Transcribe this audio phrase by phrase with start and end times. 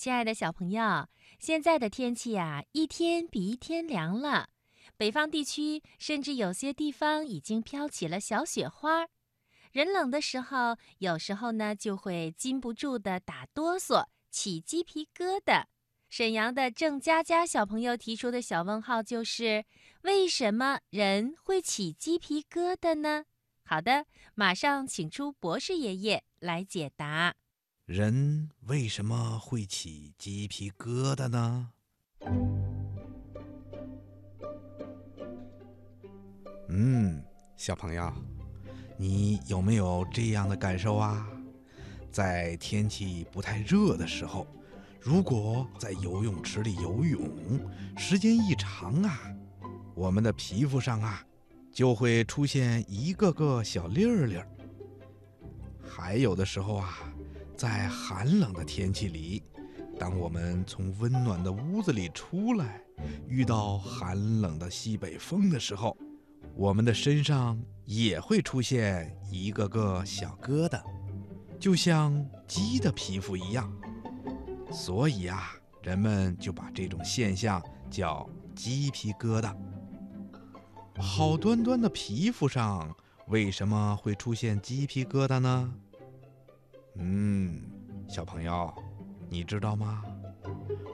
[0.00, 1.06] 亲爱的小朋友，
[1.38, 4.48] 现在的天气呀，一天比一天凉了。
[4.96, 9.06] 北方地区甚至有些地方已经飘起了小雪花。
[9.72, 15.64] 人冷的时候，有时候呢就会禁不住的打哆嗦，起鸡皮疙瘩。
[16.08, 19.66] 沈阳的郑佳佳小朋友提出的小问号就是：
[20.04, 23.26] 为什么人会起鸡皮疙瘩呢？
[23.66, 27.34] 好的，马上请出博士爷爷来解答。
[27.92, 31.70] 人为什么会起鸡皮疙瘩呢？
[36.68, 37.20] 嗯，
[37.56, 38.12] 小朋友，
[38.96, 41.26] 你有没有这样的感受啊？
[42.12, 44.46] 在天气不太热的时候，
[45.00, 47.28] 如果在游泳池里游泳
[47.98, 49.18] 时间一长啊，
[49.96, 51.26] 我们的皮肤上啊。
[51.72, 54.46] 就会出现一个个小粒儿粒儿。
[55.88, 57.12] 还有的时候啊，
[57.60, 59.42] 在寒冷的天气里，
[59.98, 62.80] 当我们从温暖的屋子里出来，
[63.28, 65.94] 遇到寒冷的西北风的时候，
[66.56, 70.80] 我们的身上也会出现一个个小疙瘩，
[71.58, 73.70] 就像鸡的皮肤一样。
[74.72, 79.54] 所以啊，人们就把这种现象叫鸡皮疙瘩。
[80.98, 82.90] 好端端的皮肤上
[83.28, 85.70] 为什么会出现鸡皮疙瘩呢？
[87.02, 87.62] 嗯，
[88.06, 88.70] 小朋友，
[89.30, 90.04] 你知道吗？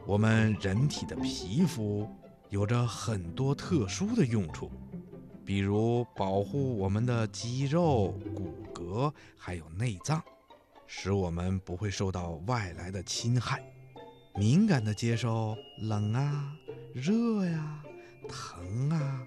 [0.07, 2.09] 我们人体的皮肤
[2.49, 4.71] 有着很多特殊的用处，
[5.45, 10.22] 比如保护我们的肌肉、骨骼还有内脏，
[10.87, 13.61] 使我们不会受到外来的侵害，
[14.37, 16.56] 敏感的接受冷啊、
[16.94, 17.83] 热呀、
[18.28, 19.27] 疼啊。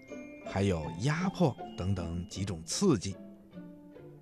[0.52, 3.16] 还有压迫等等几种刺激。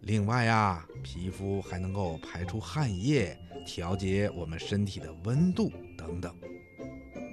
[0.07, 6.34] 另外呀，皮肤还能够排出汗液，调节我们身体的温度等等。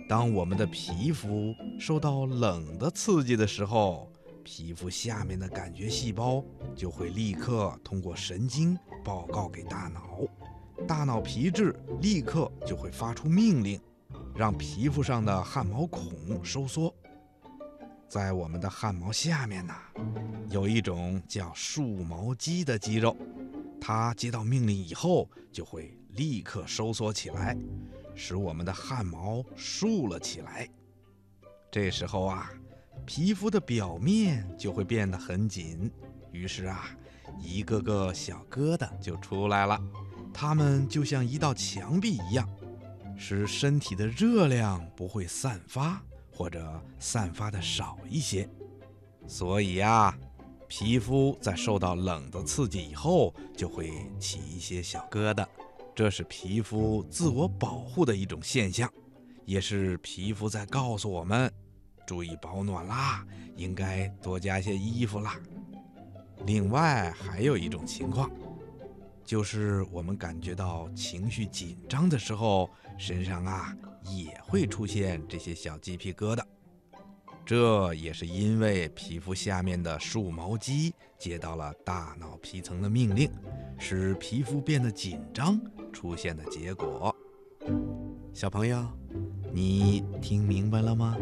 [0.09, 4.11] 当我们的皮肤受到冷的刺激的时候，
[4.43, 10.19] 皮肤下面的感觉细胞就会立刻通过神经报告给大脑，
[10.85, 13.81] 大脑皮质立刻就会发出命令，
[14.35, 16.93] 让皮肤上的汗毛孔收缩。
[18.09, 19.75] 在我们的汗毛下面呢，
[20.49, 23.17] 有一种叫竖毛肌的肌肉，
[23.81, 27.57] 它接到命令以后就会立刻收缩起来，
[28.15, 30.69] 使我们的汗毛竖了起来。
[31.73, 32.53] 这时候啊，
[33.05, 35.91] 皮肤的表面就会变得很紧，
[36.31, 36.97] 于是啊，
[37.41, 39.81] 一个个小疙瘩就出来了。
[40.33, 42.49] 它们就像一道墙壁一样，
[43.17, 46.01] 使身体的热量不会散发。
[46.35, 48.49] 或者散发的少一些，
[49.27, 50.17] 所以呀，
[50.67, 55.47] 皮肤在受到冷的刺激以后，就会起一些小疙瘩，
[55.95, 58.93] 这是皮肤自我保护的一种现象，
[59.45, 61.53] 也是皮肤在告诉我们，
[62.07, 63.25] 注意保暖啦，
[63.57, 65.39] 应该多加些衣服啦。
[66.47, 68.29] 另外还有一种情况。
[69.25, 72.69] 就是我们感觉到情绪紧张的时候，
[72.99, 73.75] 身上啊
[74.05, 76.43] 也会出现这些小鸡皮疙瘩，
[77.45, 83.31] 这也是因为皮肤下面的竖毛肌接到了大脑皮层的命令，
[83.79, 85.59] 使皮肤变得紧张
[85.93, 87.15] 出现的结果。
[88.35, 88.87] 小朋友，
[89.53, 91.17] 你听明白了吗？